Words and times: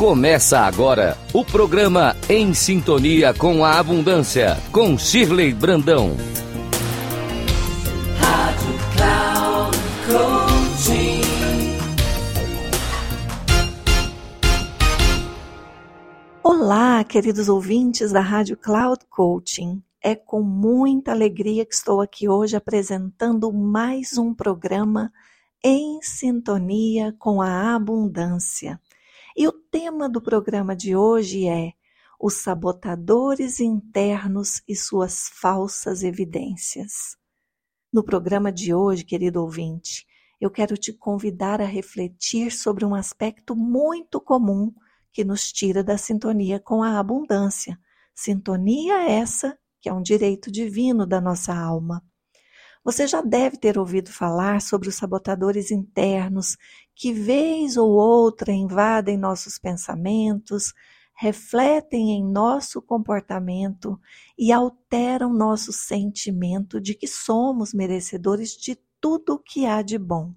Começa 0.00 0.60
agora 0.60 1.14
o 1.30 1.44
programa 1.44 2.16
Em 2.26 2.54
Sintonia 2.54 3.34
com 3.34 3.62
a 3.62 3.78
Abundância, 3.78 4.56
com 4.72 4.96
Shirley 4.96 5.52
Brandão. 5.52 6.16
Rádio 8.18 8.74
Cloud. 8.94 9.76
Olá, 16.42 17.04
queridos 17.04 17.50
ouvintes 17.50 18.10
da 18.10 18.22
Rádio 18.22 18.56
Cloud 18.56 19.04
Coaching. 19.10 19.82
É 20.02 20.14
com 20.14 20.40
muita 20.40 21.12
alegria 21.12 21.66
que 21.66 21.74
estou 21.74 22.00
aqui 22.00 22.26
hoje 22.26 22.56
apresentando 22.56 23.52
mais 23.52 24.16
um 24.16 24.32
programa 24.32 25.12
em 25.62 26.00
sintonia 26.00 27.14
com 27.18 27.42
a 27.42 27.74
abundância. 27.74 28.80
E 29.36 29.46
o 29.46 29.52
tema 29.52 30.08
do 30.08 30.20
programa 30.20 30.74
de 30.74 30.96
hoje 30.96 31.46
é 31.46 31.72
os 32.20 32.34
sabotadores 32.34 33.60
internos 33.60 34.62
e 34.68 34.76
suas 34.76 35.28
falsas 35.40 36.02
evidências. 36.02 37.16
No 37.92 38.04
programa 38.04 38.52
de 38.52 38.74
hoje, 38.74 39.04
querido 39.04 39.40
ouvinte, 39.40 40.06
eu 40.40 40.50
quero 40.50 40.76
te 40.76 40.92
convidar 40.92 41.60
a 41.60 41.66
refletir 41.66 42.50
sobre 42.50 42.84
um 42.84 42.94
aspecto 42.94 43.54
muito 43.54 44.20
comum 44.20 44.72
que 45.12 45.24
nos 45.24 45.50
tira 45.52 45.82
da 45.82 45.96
sintonia 45.96 46.60
com 46.60 46.82
a 46.82 46.98
abundância. 46.98 47.78
Sintonia 48.14 49.08
essa 49.08 49.58
que 49.80 49.88
é 49.88 49.92
um 49.92 50.02
direito 50.02 50.50
divino 50.50 51.06
da 51.06 51.20
nossa 51.20 51.54
alma. 51.54 52.04
Você 52.84 53.06
já 53.06 53.20
deve 53.20 53.56
ter 53.56 53.78
ouvido 53.78 54.10
falar 54.10 54.60
sobre 54.60 54.88
os 54.88 54.94
sabotadores 54.94 55.70
internos 55.70 56.56
que, 57.00 57.14
vez 57.14 57.78
ou 57.78 57.92
outra, 57.92 58.52
invadem 58.52 59.16
nossos 59.16 59.56
pensamentos, 59.56 60.74
refletem 61.16 62.10
em 62.10 62.22
nosso 62.22 62.82
comportamento 62.82 63.98
e 64.38 64.52
alteram 64.52 65.32
nosso 65.32 65.72
sentimento 65.72 66.78
de 66.78 66.94
que 66.94 67.06
somos 67.06 67.72
merecedores 67.72 68.50
de 68.50 68.78
tudo 69.00 69.36
o 69.36 69.38
que 69.38 69.64
há 69.64 69.80
de 69.80 69.96
bom. 69.96 70.34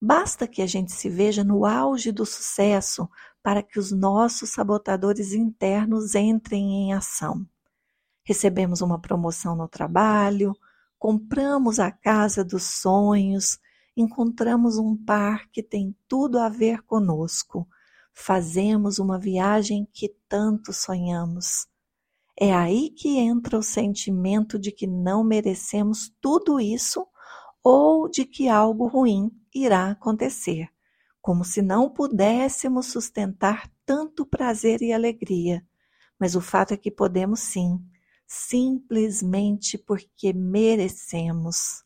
Basta 0.00 0.48
que 0.48 0.62
a 0.62 0.66
gente 0.66 0.92
se 0.92 1.10
veja 1.10 1.44
no 1.44 1.66
auge 1.66 2.10
do 2.10 2.24
sucesso 2.24 3.06
para 3.42 3.62
que 3.62 3.78
os 3.78 3.92
nossos 3.92 4.48
sabotadores 4.48 5.34
internos 5.34 6.14
entrem 6.14 6.84
em 6.84 6.94
ação. 6.94 7.46
Recebemos 8.24 8.80
uma 8.80 8.98
promoção 8.98 9.54
no 9.54 9.68
trabalho, 9.68 10.56
compramos 10.98 11.78
a 11.78 11.90
casa 11.90 12.42
dos 12.42 12.62
sonhos, 12.64 13.58
encontramos 13.96 14.78
um 14.78 14.96
par 14.96 15.48
que 15.50 15.62
tem 15.62 15.96
tudo 16.08 16.38
a 16.38 16.48
ver 16.48 16.82
conosco, 16.82 17.68
fazemos 18.12 18.98
uma 18.98 19.18
viagem 19.18 19.88
que 19.92 20.14
tanto 20.28 20.72
sonhamos. 20.72 21.66
É 22.38 22.54
aí 22.54 22.90
que 22.90 23.18
entra 23.18 23.58
o 23.58 23.62
sentimento 23.62 24.58
de 24.58 24.72
que 24.72 24.86
não 24.86 25.22
merecemos 25.22 26.10
tudo 26.20 26.58
isso 26.58 27.06
ou 27.62 28.08
de 28.08 28.24
que 28.24 28.48
algo 28.48 28.86
ruim 28.86 29.30
irá 29.54 29.90
acontecer, 29.90 30.68
como 31.20 31.44
se 31.44 31.60
não 31.60 31.90
pudéssemos 31.90 32.86
sustentar 32.86 33.70
tanto 33.84 34.24
prazer 34.24 34.80
e 34.80 34.92
alegria. 34.92 35.62
Mas 36.18 36.34
o 36.34 36.40
fato 36.40 36.72
é 36.72 36.76
que 36.76 36.90
podemos 36.90 37.40
sim 37.40 37.78
simplesmente 38.26 39.76
porque 39.76 40.32
merecemos. 40.32 41.84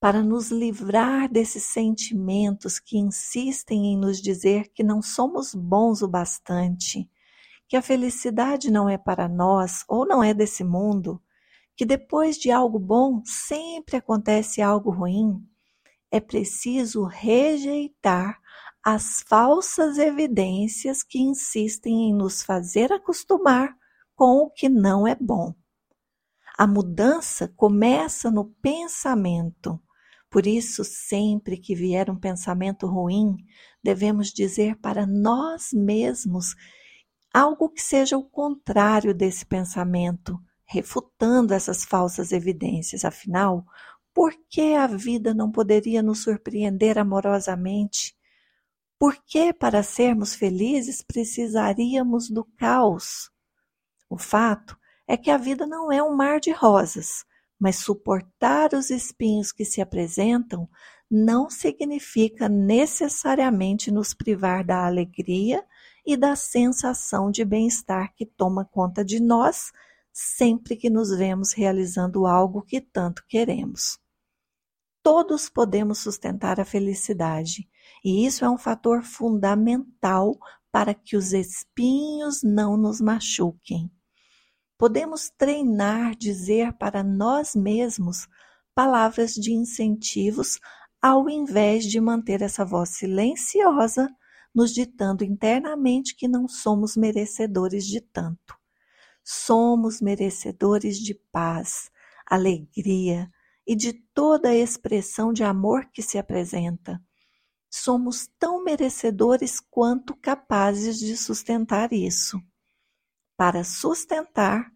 Para 0.00 0.22
nos 0.22 0.50
livrar 0.50 1.30
desses 1.30 1.64
sentimentos 1.64 2.78
que 2.78 2.96
insistem 2.96 3.92
em 3.92 3.98
nos 3.98 4.18
dizer 4.18 4.72
que 4.72 4.82
não 4.82 5.02
somos 5.02 5.54
bons 5.54 6.00
o 6.00 6.08
bastante, 6.08 7.06
que 7.68 7.76
a 7.76 7.82
felicidade 7.82 8.70
não 8.70 8.88
é 8.88 8.96
para 8.96 9.28
nós 9.28 9.84
ou 9.86 10.06
não 10.06 10.24
é 10.24 10.32
desse 10.32 10.64
mundo, 10.64 11.22
que 11.76 11.84
depois 11.84 12.38
de 12.38 12.50
algo 12.50 12.78
bom 12.78 13.20
sempre 13.26 13.96
acontece 13.96 14.62
algo 14.62 14.90
ruim, 14.90 15.46
é 16.10 16.18
preciso 16.18 17.04
rejeitar 17.04 18.40
as 18.82 19.22
falsas 19.28 19.98
evidências 19.98 21.02
que 21.02 21.18
insistem 21.18 22.08
em 22.08 22.14
nos 22.14 22.42
fazer 22.42 22.90
acostumar 22.90 23.76
com 24.16 24.38
o 24.38 24.50
que 24.50 24.66
não 24.66 25.06
é 25.06 25.14
bom. 25.14 25.54
A 26.56 26.66
mudança 26.66 27.52
começa 27.54 28.30
no 28.30 28.46
pensamento. 28.46 29.78
Por 30.30 30.46
isso, 30.46 30.84
sempre 30.84 31.58
que 31.58 31.74
vier 31.74 32.08
um 32.08 32.16
pensamento 32.16 32.86
ruim, 32.86 33.36
devemos 33.82 34.28
dizer 34.28 34.76
para 34.76 35.04
nós 35.04 35.72
mesmos 35.72 36.54
algo 37.34 37.68
que 37.68 37.82
seja 37.82 38.16
o 38.16 38.22
contrário 38.22 39.12
desse 39.12 39.44
pensamento, 39.44 40.40
refutando 40.64 41.52
essas 41.52 41.84
falsas 41.84 42.30
evidências. 42.30 43.04
Afinal, 43.04 43.66
por 44.14 44.32
que 44.48 44.74
a 44.74 44.86
vida 44.86 45.34
não 45.34 45.50
poderia 45.50 46.00
nos 46.00 46.22
surpreender 46.22 46.96
amorosamente? 46.96 48.16
Por 48.96 49.16
que, 49.24 49.52
para 49.52 49.82
sermos 49.82 50.34
felizes, 50.34 51.02
precisaríamos 51.02 52.30
do 52.30 52.44
caos? 52.44 53.30
O 54.08 54.16
fato 54.16 54.78
é 55.08 55.16
que 55.16 55.30
a 55.30 55.36
vida 55.36 55.66
não 55.66 55.90
é 55.90 56.00
um 56.02 56.14
mar 56.14 56.38
de 56.38 56.52
rosas, 56.52 57.24
mas 57.60 57.76
suportar 57.76 58.72
os 58.72 58.88
espinhos 58.88 59.52
que 59.52 59.66
se 59.66 59.82
apresentam 59.82 60.66
não 61.10 61.50
significa 61.50 62.48
necessariamente 62.48 63.90
nos 63.90 64.14
privar 64.14 64.64
da 64.64 64.86
alegria 64.86 65.62
e 66.06 66.16
da 66.16 66.34
sensação 66.34 67.30
de 67.30 67.44
bem-estar 67.44 68.14
que 68.14 68.24
toma 68.24 68.64
conta 68.64 69.04
de 69.04 69.20
nós 69.20 69.70
sempre 70.12 70.76
que 70.76 70.88
nos 70.88 71.10
vemos 71.10 71.52
realizando 71.52 72.26
algo 72.26 72.62
que 72.62 72.80
tanto 72.80 73.24
queremos. 73.28 73.98
Todos 75.02 75.48
podemos 75.48 75.98
sustentar 75.98 76.60
a 76.60 76.64
felicidade, 76.64 77.68
e 78.04 78.26
isso 78.26 78.44
é 78.44 78.50
um 78.50 78.58
fator 78.58 79.02
fundamental 79.02 80.38
para 80.70 80.94
que 80.94 81.16
os 81.16 81.32
espinhos 81.32 82.42
não 82.42 82.76
nos 82.76 83.00
machuquem. 83.00 83.90
Podemos 84.80 85.28
treinar 85.36 86.16
dizer 86.16 86.72
para 86.72 87.02
nós 87.02 87.54
mesmos 87.54 88.26
palavras 88.74 89.34
de 89.34 89.52
incentivos 89.52 90.58
ao 91.02 91.28
invés 91.28 91.84
de 91.84 92.00
manter 92.00 92.40
essa 92.40 92.64
voz 92.64 92.88
silenciosa 92.96 94.08
nos 94.54 94.72
ditando 94.72 95.22
internamente 95.22 96.16
que 96.16 96.26
não 96.26 96.48
somos 96.48 96.96
merecedores 96.96 97.84
de 97.84 98.00
tanto. 98.00 98.56
Somos 99.22 100.00
merecedores 100.00 100.96
de 100.96 101.12
paz, 101.30 101.90
alegria 102.24 103.30
e 103.66 103.76
de 103.76 103.92
toda 103.92 104.48
a 104.48 104.56
expressão 104.56 105.30
de 105.30 105.44
amor 105.44 105.90
que 105.92 106.00
se 106.00 106.16
apresenta. 106.16 106.98
Somos 107.68 108.30
tão 108.38 108.64
merecedores 108.64 109.60
quanto 109.60 110.16
capazes 110.16 110.98
de 110.98 111.18
sustentar 111.18 111.92
isso. 111.92 112.40
Para 113.40 113.64
sustentar, 113.64 114.70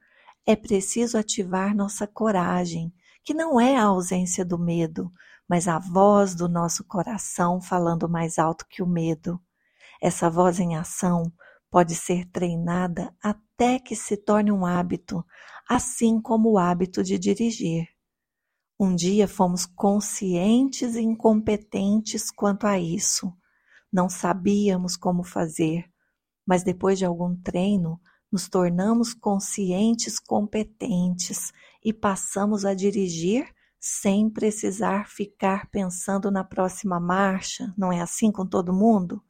é 0.46 0.56
preciso 0.56 1.18
ativar 1.18 1.76
nossa 1.76 2.06
coragem, 2.06 2.94
que 3.22 3.34
não 3.34 3.60
é 3.60 3.76
a 3.76 3.84
ausência 3.84 4.42
do 4.42 4.58
medo, 4.58 5.12
mas 5.46 5.68
a 5.68 5.78
voz 5.78 6.34
do 6.34 6.48
nosso 6.48 6.82
coração 6.84 7.60
falando 7.60 8.08
mais 8.08 8.38
alto 8.38 8.64
que 8.66 8.82
o 8.82 8.86
medo. 8.86 9.38
Essa 10.00 10.30
voz 10.30 10.58
em 10.60 10.76
ação 10.76 11.30
pode 11.70 11.94
ser 11.94 12.24
treinada 12.30 13.14
até 13.22 13.78
que 13.78 13.94
se 13.94 14.16
torne 14.16 14.50
um 14.50 14.64
hábito, 14.64 15.22
assim 15.68 16.18
como 16.18 16.52
o 16.52 16.58
hábito 16.58 17.02
de 17.02 17.18
dirigir. 17.18 17.86
Um 18.80 18.94
dia 18.94 19.28
fomos 19.28 19.66
conscientes 19.66 20.94
e 20.94 21.02
incompetentes 21.02 22.30
quanto 22.30 22.66
a 22.66 22.78
isso. 22.78 23.30
Não 23.92 24.08
sabíamos 24.08 24.96
como 24.96 25.22
fazer, 25.22 25.84
mas 26.46 26.64
depois 26.64 26.98
de 26.98 27.04
algum 27.04 27.36
treino, 27.36 28.00
nos 28.34 28.48
tornamos 28.48 29.14
conscientes 29.14 30.18
competentes 30.18 31.52
e 31.84 31.92
passamos 31.92 32.64
a 32.64 32.74
dirigir 32.74 33.46
sem 33.78 34.28
precisar 34.28 35.08
ficar 35.08 35.70
pensando 35.70 36.32
na 36.32 36.42
próxima 36.42 36.98
marcha. 36.98 37.72
Não 37.78 37.92
é 37.92 38.00
assim 38.00 38.32
com 38.32 38.44
todo 38.44 38.74
mundo? 38.74 39.22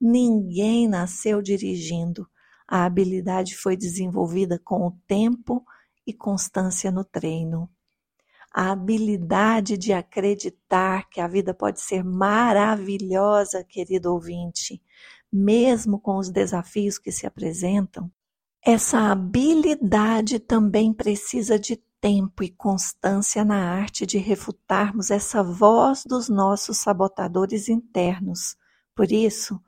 Ninguém 0.00 0.88
nasceu 0.88 1.42
dirigindo. 1.42 2.26
A 2.66 2.86
habilidade 2.86 3.54
foi 3.54 3.76
desenvolvida 3.76 4.58
com 4.58 4.86
o 4.86 4.98
tempo 5.06 5.62
e 6.06 6.14
constância 6.14 6.90
no 6.90 7.04
treino. 7.04 7.68
A 8.50 8.70
habilidade 8.70 9.76
de 9.76 9.92
acreditar 9.92 11.10
que 11.10 11.20
a 11.20 11.28
vida 11.28 11.52
pode 11.52 11.78
ser 11.82 12.02
maravilhosa, 12.02 13.62
querido 13.62 14.10
ouvinte, 14.10 14.82
mesmo 15.30 16.00
com 16.00 16.16
os 16.16 16.30
desafios 16.30 16.96
que 16.96 17.12
se 17.12 17.26
apresentam, 17.26 18.10
essa 18.64 19.10
habilidade 19.10 20.38
também 20.38 20.92
precisa 20.92 21.58
de 21.58 21.76
tempo 22.00 22.42
e 22.42 22.50
constância 22.50 23.44
na 23.44 23.56
arte 23.56 24.06
de 24.06 24.18
refutarmos 24.18 25.10
essa 25.10 25.42
voz 25.42 26.04
dos 26.04 26.28
nossos 26.28 26.78
sabotadores 26.78 27.68
internos. 27.68 28.56
Por 28.94 29.12
isso, 29.12 29.60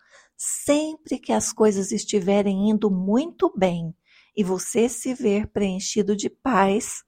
Sempre 0.45 1.21
que 1.21 1.33
as 1.33 1.53
coisas 1.53 1.93
estiverem 1.93 2.69
indo 2.71 2.91
muito 2.91 3.53
bem 3.57 3.95
e 4.37 4.43
você 4.43 4.89
se 4.89 5.15
ver 5.15 5.47
preenchido 5.47 6.17
de 6.17 6.29
paz, 6.29 7.05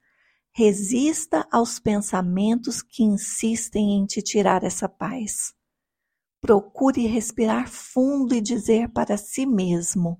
resista 0.53 1.45
aos 1.51 1.77
pensamentos 1.77 2.81
que 2.81 3.03
insistem 3.03 3.97
em 3.97 4.05
te 4.05 4.21
tirar 4.21 4.63
essa 4.63 4.87
paz. 4.87 5.53
Procure 6.39 7.07
respirar 7.07 7.67
fundo 7.67 8.33
e 8.33 8.39
dizer 8.39 8.87
para 8.93 9.17
si 9.17 9.45
mesmo: 9.45 10.17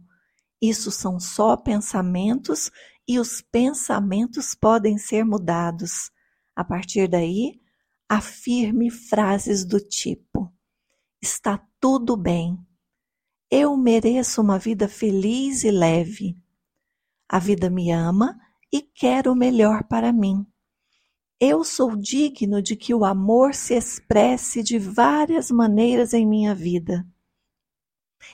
Isso 0.68 0.90
são 0.90 1.20
só 1.20 1.56
pensamentos 1.56 2.72
e 3.08 3.20
os 3.20 3.40
pensamentos 3.40 4.56
podem 4.56 4.98
ser 4.98 5.24
mudados. 5.24 6.12
A 6.56 6.64
partir 6.64 7.08
daí, 7.08 7.62
afirme 8.10 8.90
frases 8.90 9.64
do 9.64 9.80
tipo: 9.80 10.52
Está 11.22 11.64
tudo 11.80 12.18
bem. 12.18 12.58
Eu 13.52 13.78
mereço 13.78 14.42
uma 14.42 14.58
vida 14.58 14.88
feliz 14.88 15.64
e 15.64 15.70
leve. 15.70 16.36
A 17.30 17.38
vida 17.38 17.70
me 17.70 17.92
ama 17.92 18.36
e 18.74 18.82
quer 18.82 19.28
o 19.28 19.36
melhor 19.36 19.84
para 19.84 20.12
mim. 20.12 20.44
Eu 21.40 21.64
sou 21.64 21.96
digno 21.96 22.60
de 22.60 22.76
que 22.76 22.92
o 22.92 23.06
amor 23.06 23.54
se 23.54 23.76
expresse 23.76 24.64
de 24.64 24.80
várias 24.80 25.52
maneiras 25.52 26.12
em 26.12 26.26
minha 26.26 26.56
vida. 26.56 27.06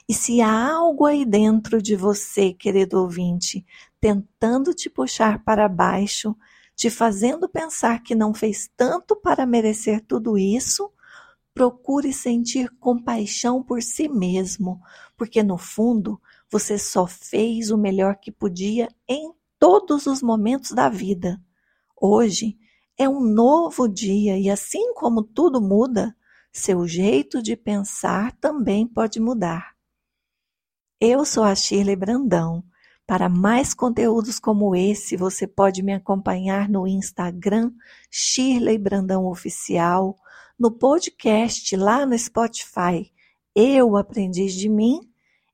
E 0.08 0.14
se 0.14 0.42
há 0.42 0.72
algo 0.72 1.06
aí 1.06 1.26
dentro 1.26 1.82
de 1.82 1.96
você, 1.96 2.54
querido 2.54 3.00
ouvinte, 3.00 3.66
tentando 4.00 4.74
te 4.74 4.90
puxar 4.90 5.44
para 5.44 5.68
baixo, 5.68 6.36
te 6.76 6.90
fazendo 6.90 7.48
pensar 7.48 8.02
que 8.02 8.16
não 8.16 8.34
fez 8.34 8.70
tanto 8.76 9.16
para 9.16 9.46
merecer 9.46 10.04
tudo 10.06 10.38
isso, 10.38 10.92
Procure 11.54 12.14
sentir 12.14 12.70
compaixão 12.80 13.62
por 13.62 13.84
si 13.84 14.08
mesmo, 14.08 14.80
porque 15.18 15.44
no 15.44 15.58
fundo 15.58 16.20
você 16.50 16.78
só 16.78 17.06
fez 17.06 17.72
o 17.72 17.78
melhor 17.78 18.16
que 18.16 18.32
podia 18.32 18.88
em 19.08 19.34
todos 19.60 20.08
os 20.08 20.22
momentos 20.22 20.72
da 20.72 20.88
vida. 20.88 21.42
Hoje 22.00 22.58
é 22.98 23.08
um 23.08 23.20
novo 23.20 23.88
dia 23.88 24.40
e 24.40 24.50
assim 24.50 24.94
como 24.94 25.24
tudo 25.24 25.62
muda, 25.62 26.16
seu 26.54 26.88
jeito 26.88 27.42
de 27.42 27.58
pensar 27.58 28.32
também 28.38 28.88
pode 28.88 29.20
mudar. 29.20 29.76
Eu 31.04 31.26
sou 31.26 31.44
a 31.44 31.56
Shirley 31.56 31.96
Brandão. 31.96 32.64
Para 33.08 33.28
mais 33.28 33.74
conteúdos 33.74 34.38
como 34.38 34.76
esse, 34.76 35.18
você 35.18 35.48
pode 35.48 35.82
me 35.82 35.96
acompanhar 35.96 36.70
no 36.70 36.88
Instagram 36.88 37.72
Shirley 38.12 38.78
Brandão 38.78 39.26
Oficial 39.26 40.16
no 40.60 40.70
podcast 40.70 41.76
lá 41.76 42.06
no 42.06 42.16
Spotify 42.16 43.12
Eu 43.56 43.98
Aprendiz 43.98 44.54
de 44.54 44.70
Mim 44.70 45.00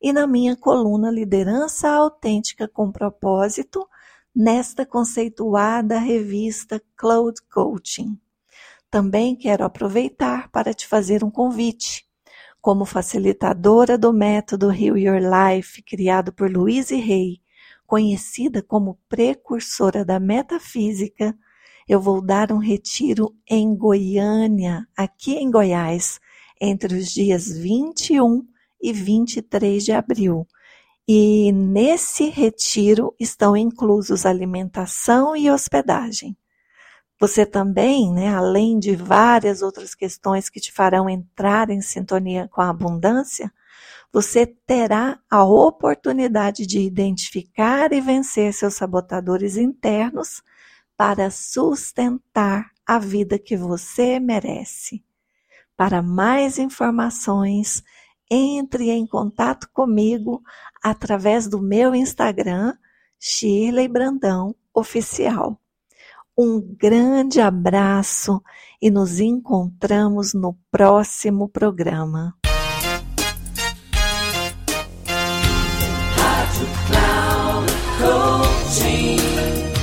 e 0.01 0.11
na 0.11 0.27
minha 0.27 0.53
coluna 0.53 1.09
Liderança 1.09 1.89
Autêntica 1.89 2.67
com 2.67 2.91
Propósito, 2.91 3.87
nesta 4.35 4.85
conceituada 4.85 5.97
revista 5.97 6.83
Cloud 6.97 7.41
Coaching. 7.49 8.19
Também 8.91 9.33
quero 9.33 9.63
aproveitar 9.63 10.51
para 10.51 10.73
te 10.73 10.85
fazer 10.85 11.23
um 11.23 11.31
convite. 11.31 12.06
Como 12.61 12.85
facilitadora 12.85 13.97
do 13.97 14.11
método 14.11 14.71
Heal 14.71 14.97
Your 14.97 15.19
Life, 15.19 15.81
criado 15.83 16.33
por 16.33 16.51
Louise 16.51 16.95
Hay, 16.95 17.41
conhecida 17.85 18.61
como 18.61 18.99
precursora 19.07 20.03
da 20.03 20.19
metafísica, 20.19 21.37
eu 21.87 22.01
vou 22.01 22.21
dar 22.21 22.51
um 22.51 22.57
retiro 22.57 23.33
em 23.49 23.73
Goiânia, 23.73 24.85
aqui 24.95 25.35
em 25.35 25.49
Goiás, 25.49 26.19
entre 26.59 26.97
os 26.97 27.07
dias 27.11 27.47
21 27.47 28.45
e 28.81 28.91
23 28.91 29.85
de 29.85 29.91
abril. 29.93 30.45
E 31.07 31.53
nesse 31.53 32.29
retiro 32.29 33.15
estão 33.17 33.55
inclusos 33.55 34.25
alimentação 34.25 35.33
e 35.37 35.49
hospedagem. 35.49 36.35
Você 37.19 37.45
também, 37.45 38.13
né, 38.13 38.33
além 38.33 38.77
de 38.77 38.95
várias 38.95 39.61
outras 39.61 39.95
questões 39.95 40.49
que 40.49 40.59
te 40.59 40.71
farão 40.71 41.09
entrar 41.09 41.69
em 41.69 41.81
sintonia 41.81 42.47
com 42.51 42.61
a 42.61 42.69
abundância, 42.69 43.51
você 44.13 44.45
terá 44.45 45.19
a 45.29 45.43
oportunidade 45.43 46.65
de 46.65 46.79
identificar 46.79 47.91
e 47.91 47.99
vencer 47.99 48.53
seus 48.53 48.75
sabotadores 48.75 49.57
internos 49.57 50.43
para 50.95 51.29
sustentar 51.29 52.71
a 52.85 52.99
vida 52.99 53.37
que 53.37 53.57
você 53.57 54.19
merece. 54.19 55.03
Para 55.75 56.01
mais 56.01 56.57
informações, 56.57 57.83
entre 58.29 58.89
em 58.89 59.05
contato 59.05 59.69
comigo 59.73 60.41
através 60.83 61.47
do 61.47 61.59
meu 61.61 61.93
Instagram, 61.93 62.75
Shirley 63.19 63.87
Brandão 63.87 64.55
Oficial. 64.73 65.59
Um 66.39 66.61
grande 66.79 67.41
abraço 67.41 68.43
e 68.79 68.91
nos 68.91 69.19
encontramos 69.19 70.35
no 70.35 70.55
próximo 70.69 71.49
programa. 71.49 72.35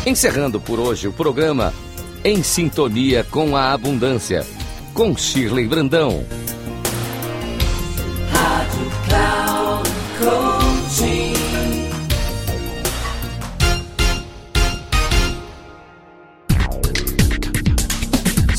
Encerrando 0.07 0.61
por 0.61 0.79
hoje 0.79 1.09
o 1.09 1.13
programa 1.13 1.75
Em 2.23 2.41
Sintonia 2.45 3.25
com 3.25 3.57
a 3.57 3.73
Abundância, 3.73 4.47
com 4.95 5.17
Shirley 5.17 5.67
Brandão. 5.67 6.25